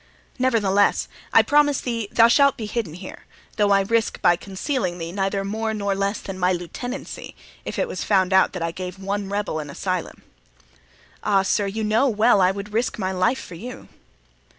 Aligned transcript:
Nevertheless, 0.39 1.07
I 1.31 1.43
promise 1.43 1.79
thee 1.79 2.07
thou 2.11 2.27
shalt 2.27 2.57
be 2.57 2.65
hidden 2.65 2.95
here, 2.95 3.27
though 3.57 3.69
I 3.69 3.81
risk 3.81 4.19
by 4.19 4.35
concealing 4.35 4.97
thee 4.97 5.11
neither 5.11 5.43
more 5.45 5.75
nor 5.75 5.93
less 5.93 6.19
than 6.21 6.39
my 6.39 6.51
lieutenancy, 6.51 7.35
if 7.65 7.77
it 7.77 7.87
was 7.87 8.03
found 8.03 8.33
out 8.33 8.53
that 8.53 8.63
I 8.63 8.71
gave 8.71 8.97
one 8.97 9.29
rebel 9.29 9.59
an 9.59 9.69
asylum." 9.69 10.23
"Ah! 11.21 11.43
sir, 11.43 11.67
you 11.67 11.83
know 11.83 12.09
well 12.09 12.41
I 12.41 12.49
would 12.49 12.73
risk 12.73 12.97
my 12.97 13.11
life 13.11 13.37
for 13.39 13.53
you." 13.53 13.89